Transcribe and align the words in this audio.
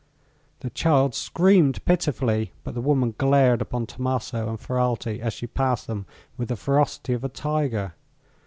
The 0.61 0.71
child 0.71 1.13
screamed 1.13 1.85
pitifully, 1.85 2.53
but 2.63 2.73
the 2.73 2.81
woman 2.81 3.13
glared 3.19 3.61
upon 3.61 3.85
Tommaso 3.85 4.49
and 4.49 4.59
Ferralti, 4.59 5.19
as 5.19 5.31
she 5.31 5.45
passed 5.45 5.85
them, 5.85 6.07
with 6.37 6.47
the 6.49 6.55
ferocity 6.55 7.13
of 7.13 7.23
a 7.23 7.29
tiger. 7.29 7.93